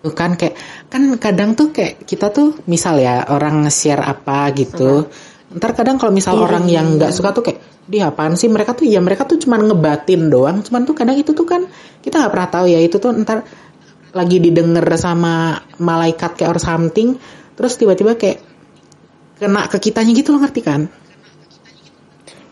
[0.00, 0.56] Tuh kan kayak
[0.88, 5.08] kan kadang tuh kayak kita tuh misal ya orang nge-share apa gitu.
[5.52, 7.60] Ntar kadang kalau misal Iya, orang yang nggak suka tuh kayak
[7.90, 10.64] dia apaan sih mereka tuh ya mereka tuh cuman ngebatin doang.
[10.64, 11.68] Cuman tuh kadang itu tuh kan
[12.00, 13.44] kita nggak pernah tahu ya itu tuh ntar
[14.10, 17.20] lagi didengar sama malaikat kayak or something.
[17.58, 18.40] Terus tiba-tiba kayak
[19.36, 20.88] kena ke kitanya gitu loh ngerti kan?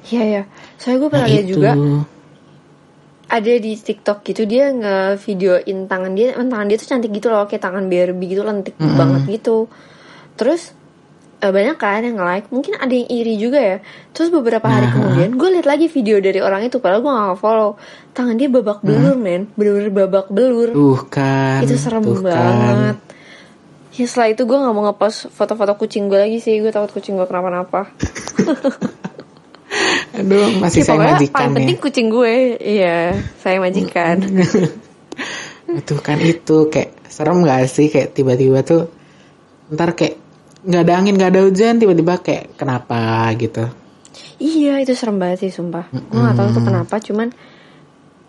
[0.09, 0.43] Iya ya
[0.81, 1.53] soalnya gue Nah pernah lihat itu.
[1.57, 1.73] juga
[3.29, 7.61] ada di TikTok gitu dia nge-videoin tangan dia, tangan dia tuh cantik gitu loh, kayak
[7.61, 9.69] tangan Barbie gitu lentik banget gitu.
[10.41, 10.73] Terus
[11.45, 13.77] eh, banyak kan yang nge-like, mungkin ada yang iri juga ya.
[14.17, 17.77] Terus beberapa hari kemudian gue lihat lagi video dari orang itu, padahal gue gak follow.
[18.17, 20.73] Tangan dia babak belur men, bener-bener babak belur.
[20.73, 21.61] Tuh kan.
[21.69, 22.33] itu serem tuh kan.
[22.33, 22.97] banget.
[23.99, 27.21] Ya setelah itu gue gak mau ngepost foto-foto kucing gue lagi sih, gue takut kucing
[27.21, 27.93] gue kenapa-napa.
[30.19, 31.57] Aduh masih Ya, saya majikan paling ya.
[31.57, 32.99] penting kucing gue, iya
[33.39, 34.17] saya majikan.
[35.79, 38.89] itu kan itu kayak serem gak sih kayak tiba-tiba tuh
[39.69, 40.17] ntar kayak
[40.61, 42.99] nggak ada angin nggak ada hujan tiba-tiba kayak kenapa
[43.35, 43.69] gitu
[44.37, 45.91] Iya itu serem banget sih sumpah.
[45.91, 47.29] Gue gak tahu itu kenapa, cuman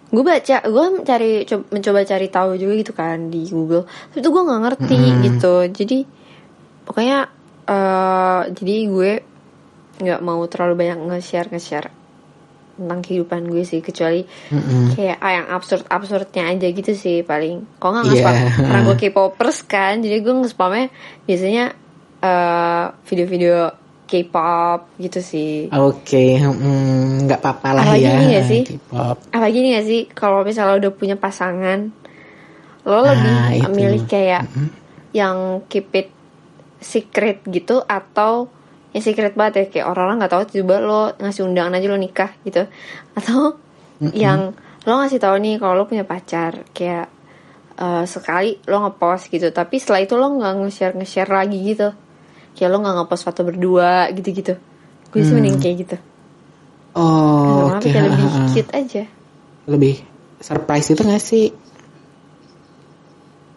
[0.10, 3.86] gue baca, gue cari co- mencoba cari tahu juga gitu kan di Google.
[3.86, 5.54] Tapi itu gue nggak ngerti gitu.
[5.72, 5.98] Jadi
[6.84, 7.18] pokoknya
[7.64, 9.12] eh jadi gue
[10.00, 11.90] nggak mau terlalu banyak nge-share nge-share
[12.80, 13.84] tentang kehidupan gue sih.
[13.84, 14.24] Kecuali
[14.96, 17.68] kayak ah, yang absurd absurdnya aja gitu sih paling.
[17.78, 18.34] Kok nggak nge-spam?
[18.34, 18.48] Iya.
[18.56, 20.88] karena gue K-popers kan jadi gue nge-spamnya
[21.28, 21.66] biasanya
[22.24, 23.58] eh, video-video
[24.10, 25.70] K-pop gitu sih.
[25.70, 28.62] Oke mm, nggak apa-apa lah Apalagi ya ini nggak sih?
[28.66, 29.18] K-pop.
[29.30, 30.02] Apalagi nih gak sih?
[30.10, 31.80] Kalau misalnya udah punya pasangan
[32.88, 33.76] lo Nah, lebih itu.
[33.76, 34.44] milih kayak
[35.14, 36.10] yang keep it
[36.80, 38.48] secret gitu atau
[38.90, 42.32] yang secret banget ya kayak orang-orang nggak tahu tiba lo ngasih undangan aja lo nikah
[42.42, 42.66] gitu.
[43.14, 43.62] Atau
[44.16, 47.08] yang lo ngasih tahu nih kalau lo punya pacar kayak
[47.78, 51.94] eh, sekali lo ngepost gitu tapi setelah itu lo nggak nge-share nge-share lagi gitu.
[52.58, 54.58] Kayak lo nggak ngepost foto berdua gitu-gitu.
[55.10, 55.98] Gue sih mending kayak gitu.
[56.98, 57.86] Oh oke.
[57.86, 59.04] kayak lebih cute aja.
[59.70, 59.96] Lebih
[60.42, 61.54] surprise itu gak sih?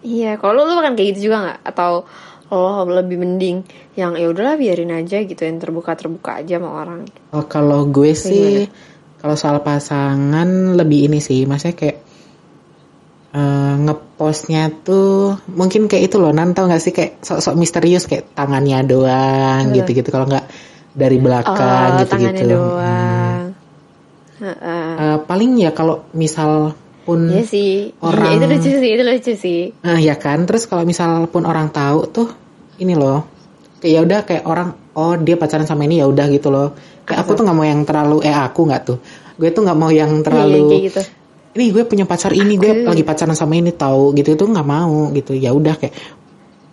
[0.02, 1.58] Iya, kalau lu, lu kan kayak gitu juga nggak?
[1.62, 2.10] Atau
[2.50, 3.62] lo lebih mending
[3.94, 7.00] yang ya udahlah biarin aja gitu yang terbuka terbuka aja sama orang.
[7.32, 8.66] Oh, kalau gue sih
[9.22, 11.98] kalau soal pasangan lebih ini sih maksudnya kayak
[13.32, 18.34] eh, ngepostnya tuh mungkin kayak itu loh nan tau gak sih kayak sok-sok misterius kayak
[18.34, 20.46] tangannya doang gitu-gitu kalau nggak
[20.92, 23.44] dari belakang Oh, gitu-gitu tangannya doang.
[24.42, 24.90] Heeh.
[24.98, 27.90] Eh, paling ya kalau misal pun Iya sih.
[27.98, 29.60] orang- Iya, itu lucu sih, itu lucu sih.
[29.80, 30.42] Nah, ya kan?
[30.42, 32.28] Terus kalau misal pun orang tahu tuh
[32.76, 33.26] ini loh.
[33.76, 36.70] Kayak ya udah kayak orang oh dia pacaran sama ini ya udah gitu loh.
[37.02, 38.98] Kayak aku tuh nggak mau yang terlalu eh aku nggak tuh.
[39.34, 41.00] Gue tuh nggak mau yang Iya, terlalu kayak gitu.
[41.52, 44.32] ini gue punya pacar ini gue Aku- lagi pacaran sama ini tahu gitu.
[44.32, 45.34] Itu nggak mau gitu.
[45.34, 45.94] Ya udah kayak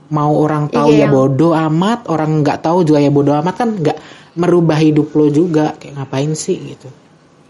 [0.10, 3.56] mau orang tahu Iya, ya yang- bodoh amat orang nggak tahu juga ya bodoh amat
[3.56, 3.98] kan nggak
[4.36, 5.74] merubah hidup lo juga.
[5.76, 6.90] Kayak ngapain sih gitu.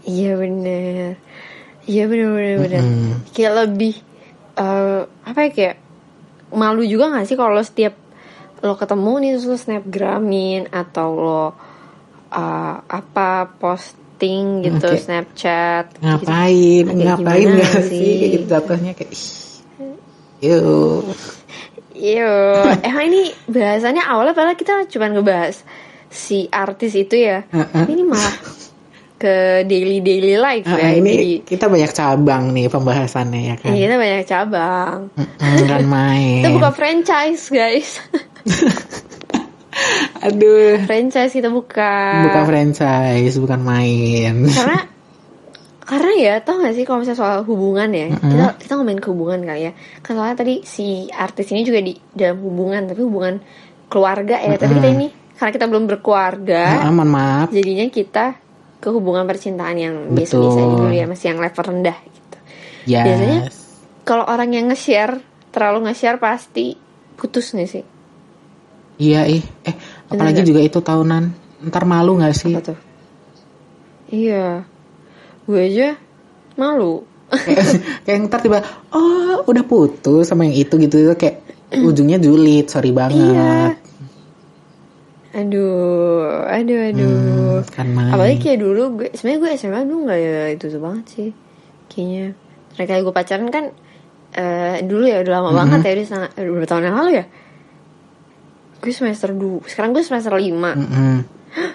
[0.02, 1.20] Iya bener.
[1.90, 2.28] Iya bener
[2.62, 2.82] bener.
[2.86, 3.34] Mm-mm.
[3.34, 3.94] Kayak lebih
[4.54, 5.76] eh, apa ya kayak
[6.54, 7.94] malu juga gak sih kalau setiap
[8.60, 11.44] lo ketemu nih terus lo snapgramin atau lo
[12.30, 15.02] eh, apa posting gitu Oke.
[15.02, 16.04] Snapchat gitu.
[16.04, 17.98] ngapain Agak ngapain nggak sih?
[17.98, 19.12] sih kayak gitu jatuhnya kayak
[20.40, 21.02] yuk
[22.00, 22.32] Iya,
[22.80, 25.60] emang ini bahasannya awalnya padahal kita cuma ngebahas
[26.08, 27.44] si artis itu ya.
[27.52, 27.84] Heeh.
[27.92, 28.32] Ini malah
[29.20, 30.96] ke daily daily life Nah, ya.
[30.96, 33.70] ini Jadi kita banyak cabang nih pembahasannya ya kan.
[33.70, 34.98] ya, kita banyak cabang.
[35.38, 36.40] Kan main.
[36.40, 38.00] Kita buka franchise guys.
[40.20, 40.80] Aduh.
[40.84, 42.26] franchise kita buka.
[42.26, 44.34] Bukan franchise, bukan main.
[44.46, 44.78] Karena
[45.90, 49.66] karena ya tau gak sih kalau misalnya soal hubungan ya kita kita ngomongin hubungan kali
[49.66, 53.42] ya kan soalnya tadi si artis ini juga di dalam hubungan tapi hubungan
[53.90, 57.46] keluarga ya tapi kita ini karena kita belum berkeluarga Ah, mohon maaf.
[57.50, 58.38] jadinya kita
[58.80, 62.38] ke hubungan percintaan yang biasa-biasa dulu ya masih yang level rendah gitu
[62.88, 63.04] Yes.
[63.04, 63.40] Biasanya
[64.08, 65.20] kalau orang yang nge-share
[65.52, 66.74] terlalu nge-share pasti
[67.14, 67.84] putus gak sih
[69.00, 69.40] Iya ih.
[69.64, 69.74] Eh,
[70.12, 70.48] apalagi Bener.
[70.48, 71.24] juga itu tahunan.
[71.72, 72.52] Ntar malu nggak sih?
[72.52, 72.78] apa tuh
[74.10, 74.66] iya
[75.46, 75.94] gue aja
[76.58, 77.06] malu
[78.04, 78.58] kayak ntar tiba
[78.90, 81.46] oh udah putus sama yang itu gitu itu kayak
[81.78, 83.78] ujungnya julid sorry banget
[85.30, 87.10] aduh aduh aduh.
[87.56, 88.10] Hmm, kan main.
[88.10, 91.28] Apalagi kayak dulu gue sebenarnya gue SMA dulu nggak ya itu tuh banget sih
[91.86, 92.26] kayaknya.
[92.74, 93.64] Mereka gue pacaran kan
[94.32, 97.24] eh, dulu ya udah lama banget ya udah setengah- udah berapa tahun yang lalu ya?
[98.78, 100.72] Gue semester dua sekarang gue semester lima.
[100.72, 101.16] Mm-mm.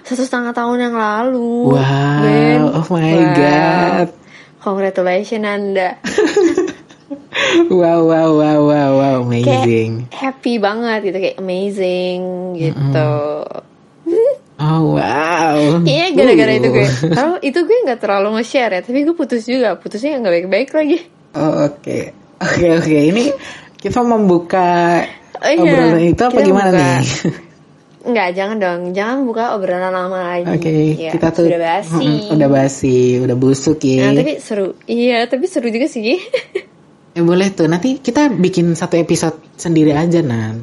[0.02, 1.76] satu setengah tahun yang lalu.
[1.76, 3.32] Wow oh my Wow.
[3.34, 4.08] god.
[4.58, 6.00] Congratulations anda
[7.70, 10.06] wow wow wow wow wow amazing.
[10.10, 12.20] happy banget gitu kayak amazing
[12.54, 13.12] gitu.
[14.56, 15.58] Oh wow.
[15.82, 16.58] Iya gara-gara Uh.
[16.58, 20.32] itu gue Tahu itu gue nggak terlalu nge-share ya Tapi gue putus juga Putusnya nggak
[20.32, 20.98] baik-baik lagi.
[21.32, 21.98] Oh, oke.
[22.36, 23.28] Oke oke ini
[23.76, 25.04] kita membuka
[25.36, 25.60] Oh, iya.
[25.60, 26.80] obrolan itu apa Kita gimana buka.
[26.80, 27.04] nih?
[28.08, 30.48] Nggak jangan dong Jangan buka obrolan lama lagi.
[30.48, 32.08] Oke, Ya, kita tuh Sudah basi.
[32.30, 34.08] udah basi, udah busuk ya.
[34.08, 36.00] Nah tapi seru Iya tapi seru juga sih
[37.16, 40.60] Eh boleh tuh, nanti kita bikin satu episode sendiri aja nan.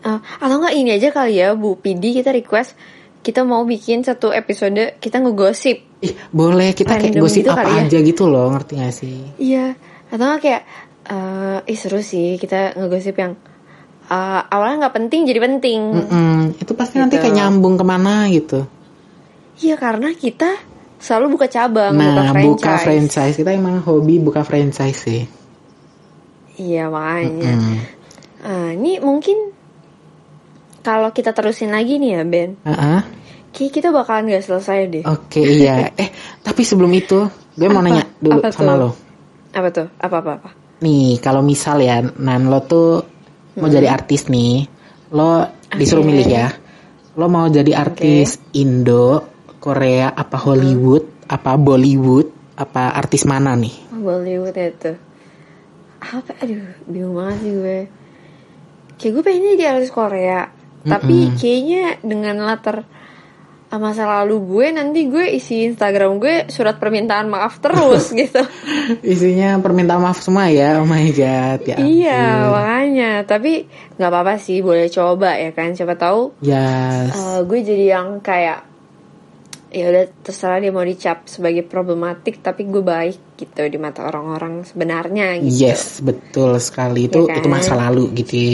[0.00, 2.78] Eh, Atau nggak ini aja kali ya Bu Pidi kita request
[3.18, 7.74] Kita mau bikin satu episode Kita ngegosip Ih boleh kita kayak gosip gitu apa kali
[7.74, 7.82] ya.
[7.84, 9.18] aja gitu loh, ngerti gak sih?
[9.36, 9.74] Iya
[10.06, 10.62] Atau nggak kayak
[11.04, 13.34] eh Ih seru sih Kita ngegosip yang
[14.06, 17.26] eh, Awalnya nggak penting jadi penting Mm-mm, itu pasti nanti Gitu.
[17.26, 18.70] kayak nyambung ke mana gitu.
[19.58, 20.54] Iya karena kita
[20.96, 22.82] selalu buka cabang, nah buka buka franchise.
[22.86, 25.22] franchise kita emang hobi buka franchise sih.
[26.58, 27.52] Iya makanya.
[27.54, 27.78] Mm.
[28.38, 29.54] Ah, ini mungkin
[30.82, 33.02] kalau kita terusin lagi nih ya Ben, Ah-ah.
[33.50, 35.04] kayak kita bakalan gak selesai deh.
[35.06, 35.90] Oke iya.
[36.02, 36.10] Eh
[36.42, 37.86] tapi sebelum itu, gue mau Apa?
[37.86, 38.78] nanya dulu Apa sama tuh?
[38.78, 38.90] lo.
[39.54, 39.86] Apa tuh?
[39.98, 40.50] Apa apa apa?
[40.78, 43.02] Nih kalau misal ya, nan lo tuh
[43.58, 44.66] mau jadi artis nih,
[45.10, 45.42] lo
[45.74, 46.10] disuruh Oke.
[46.14, 46.46] milih ya,
[47.14, 49.26] lo mau jadi artis Indo,
[49.58, 53.74] Korea, apa Hollywood, apa Bollywood, apa artis mana nih?
[53.90, 54.94] Bollywood itu.
[55.98, 56.30] Apa?
[56.40, 57.80] Aduh, bingung banget sih gue.
[58.98, 60.40] Kayak gue pengennya jadi artis Korea,
[60.82, 62.82] tapi kayaknya dengan latar
[63.68, 68.42] ah, masa lalu gue nanti gue isi Instagram gue surat permintaan maaf terus gitu.
[69.04, 71.76] Isinya permintaan maaf semua ya, oh my god, ya.
[71.78, 72.50] Iya ampun.
[72.56, 73.52] makanya tapi
[73.94, 77.12] nggak apa-apa sih boleh coba ya kan siapa tahu Yes.
[77.12, 78.66] eh, gue jadi yang kayak
[79.68, 84.64] ya udah terserah dia mau dicap sebagai problematik tapi gue baik gitu di mata orang-orang
[84.64, 85.68] sebenarnya gitu.
[85.68, 87.36] Yes, betul sekali itu Iya kan?
[87.40, 88.32] itu masa lalu gitu.
[88.34, 88.48] ya.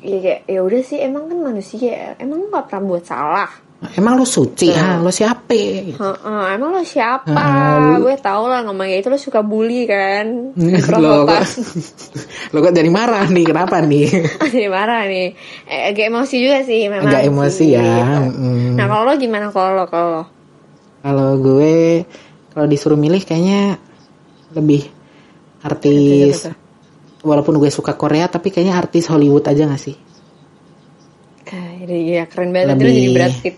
[0.00, 3.50] Iya kayak ya udah sih emang kan manusia emang nggak pernah buat salah.
[3.80, 5.56] Emang lo suci, ah, lo siapa?
[5.96, 7.32] Heeh, emang lo siapa?
[7.32, 10.52] Ah, lu- gue tau lah ngomongnya itu lo suka bully kan?
[11.00, 11.40] lo kok,
[12.52, 14.04] lo kok jadi marah nih, kenapa nih?
[14.52, 15.32] Jadi marah nih.
[15.64, 17.08] Eh, agak emosi juga sih memang.
[17.08, 17.80] Agak emosi ya.
[17.80, 18.36] gitu.
[18.36, 18.76] mm.
[18.76, 20.24] Nah kalau lo gimana kalau lo kalau lo?
[21.00, 22.04] Kalau gue
[22.52, 23.80] kalau disuruh milih kayaknya
[24.52, 24.84] lebih
[25.62, 26.52] artis Betul,
[27.22, 29.96] walaupun gue suka Korea tapi kayaknya artis Hollywood aja gak sih?
[31.48, 31.80] Eh,
[32.12, 33.56] ya keren banget Lebih- Terus jadi Brad Pitt.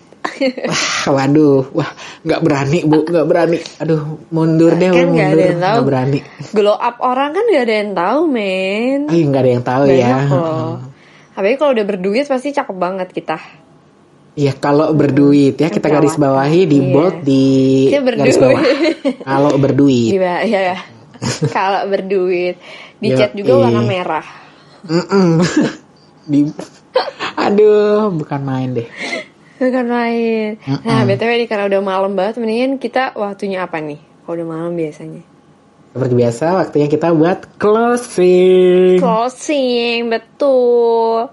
[0.65, 1.91] Wah, waduh, wah
[2.23, 3.59] nggak berani bu, nggak berani.
[3.79, 5.75] Aduh, mundur deh, Kan nggak mundur, yang tahu.
[5.75, 6.19] nggak berani.
[6.51, 9.01] Glow up orang kan gak ada yang tahu men.
[9.07, 10.09] Ayo nggak ada yang tahu ya.
[10.09, 10.73] Banyak loh.
[11.33, 13.39] Apalagi kalau udah berduit pasti cakep banget kita.
[14.33, 16.89] Iya kalau berduit ya kita garis bawahi di Iya.
[16.89, 17.45] bold di
[17.93, 18.63] garis bawah.
[19.21, 20.17] Kalau berduit.
[20.17, 20.61] Iya ya.
[20.73, 20.77] ya.
[21.57, 22.57] kalau berduit.
[22.97, 23.61] Di Yo, chat juga eh.
[23.61, 24.27] warna merah.
[24.83, 25.43] Mm-mm.
[26.33, 26.49] di
[27.35, 28.89] Aduh, bukan main deh.
[29.63, 30.59] Bukan main.
[30.83, 34.03] Nah, BTW nih karena udah malam banget mendingan kita waktunya apa nih?
[34.27, 35.23] Kalau udah malam biasanya.
[35.95, 38.99] Seperti biasa, waktunya kita buat closing.
[38.99, 41.31] Closing, betul.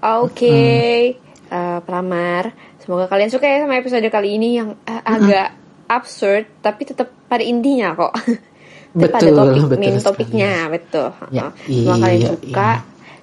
[0.00, 1.14] Oke,
[1.50, 2.54] Eh, pelamar.
[2.78, 5.50] Semoga kalian suka ya sama episode kali ini yang eh, agak
[5.90, 8.14] absurd, tapi tetap pada intinya kok.
[8.90, 10.06] Tetap Betul, topik, betul main sekali.
[10.10, 11.08] topiknya, betul.
[11.30, 11.86] Ya, Heeh.
[11.86, 12.70] Semoga kalian iya, suka.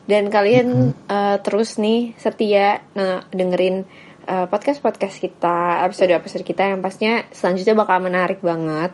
[0.08, 0.68] Dan kalian
[1.12, 3.84] eh, terus nih setia nah, dengerin
[4.28, 8.92] eh, podcast-podcast kita, episode-episode kita yang pastinya selanjutnya bakal menarik banget.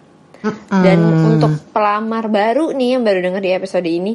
[0.69, 0.99] Dan
[1.39, 4.13] untuk pelamar baru nih yang baru denger di episode ini,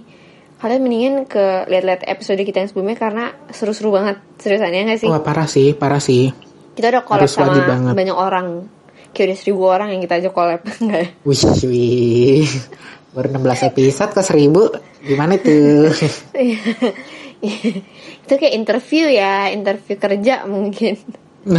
[0.61, 5.09] kalian mendingan ke lihat-lihat episode kita yang sebelumnya karena seru-seru banget seriusan ya nggak sih
[5.09, 6.29] Wah parah sih, parah sih.
[6.77, 7.95] kita udah collab harus sama banget.
[7.97, 8.47] banyak orang
[9.11, 11.09] kayak udah seribu orang yang kita aja collab enggak ya?
[11.25, 12.45] Wih, wih.
[13.09, 15.09] Baru 16 episode ke 1000.
[15.09, 15.89] Gimana tuh?
[18.25, 20.99] itu kayak interview ya interview kerja mungkin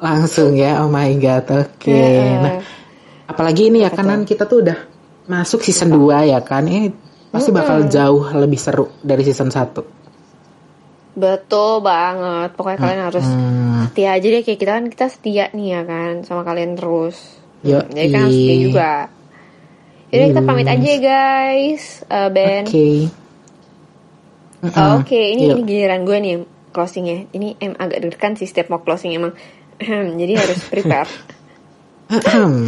[0.00, 1.44] Langsung ya, oh my god.
[1.52, 1.92] Oke.
[1.92, 2.40] Heeh.
[2.40, 2.56] Nah,
[3.26, 4.78] apalagi ini ya kanan kita tuh udah
[5.26, 6.64] masuk season 2 ya kan.
[6.64, 6.88] Ini
[7.28, 10.00] pasti bakal jauh lebih seru dari season 1.
[11.10, 13.90] betul banget pokoknya kalian harus Hmm.
[13.90, 17.82] setia aja deh kayak kita kan kita setia nih ya kan sama kalian terus Yo,
[17.84, 18.90] jadi kan harus setia juga
[20.08, 23.10] Yaudah kita pamit aja ya guys Eh, Ben Oke.
[24.60, 25.56] Oh, Oke, ini Yuk.
[25.56, 26.36] ini giliran gue nih
[26.76, 27.32] closingnya.
[27.32, 29.32] Ini em agak deg-degan sih setiap mau closing emang.
[30.20, 31.10] Jadi harus prepare.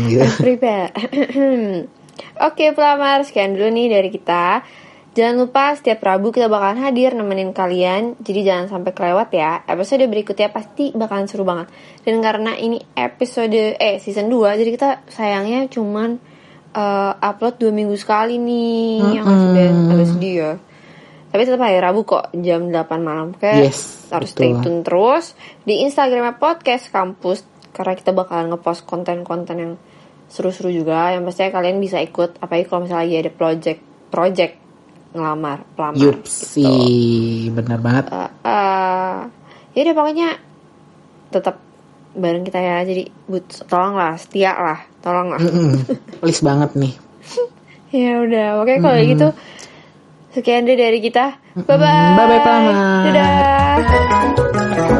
[0.09, 0.27] gitu.
[0.41, 0.91] prepare.
[2.41, 4.65] Oke, pelamar sekian dulu nih dari kita.
[5.13, 8.17] Jangan lupa setiap Rabu kita bakalan hadir nemenin kalian.
[8.25, 9.61] Jadi jangan sampai kelewat ya.
[9.69, 11.69] Episode berikutnya pasti bakalan seru banget.
[12.01, 16.17] Dan karena ini episode eh season 2 jadi kita sayangnya cuman
[16.73, 19.21] eh, upload dua minggu sekali nih.
[19.21, 20.53] Yang masih Ben agak sedih ya.
[21.33, 24.37] Tapi tetap hari Rabu kok jam 8 malam Oke Yes, Harus betul.
[24.37, 25.33] stay tune terus
[25.65, 27.41] Di Instagramnya Podcast Kampus
[27.73, 29.73] Karena kita bakalan ngepost konten-konten yang
[30.29, 33.81] seru-seru juga Yang pastinya kalian bisa ikut Apalagi kalau misalnya lagi ada project
[34.13, 34.55] Project
[35.13, 37.53] ngelamar pelamar Yup gitu.
[37.53, 38.05] benar banget.
[38.13, 39.17] Eh, eh,
[39.73, 40.29] Yaudah pokoknya
[41.29, 41.57] Tetap
[42.13, 45.81] bareng kita ya Jadi but, tolonglah setia lah Tolonglah Mm-mm.
[46.21, 46.93] Please banget nih.
[47.93, 49.29] Ya udah, oke kalau gitu
[50.33, 51.37] Sekian deh dari kita.
[51.55, 52.17] Bye bye.
[52.17, 52.41] Bye bye
[53.05, 54.97] Dadah.